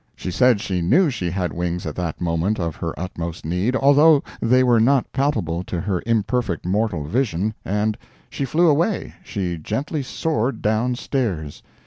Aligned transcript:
She 0.15 0.31
said 0.31 0.59
she 0.59 0.81
knew 0.81 1.11
she 1.11 1.29
had 1.29 1.53
wings 1.53 1.85
at 1.85 1.95
that 1.95 2.19
moment 2.19 2.59
of 2.59 2.75
her 2.77 2.99
utmost 2.99 3.45
need, 3.45 3.75
although 3.75 4.23
they 4.41 4.63
were 4.63 4.79
not 4.79 5.05
palpable 5.13 5.63
to 5.65 5.79
her 5.79 6.01
imperfect 6.07 6.65
mortal 6.65 7.03
vision, 7.03 7.53
and 7.63 7.95
she 8.27 8.43
flew 8.43 8.67
away—she 8.67 9.59
gently 9.59 10.01
soared 10.01 10.63
downstairs. 10.63 11.61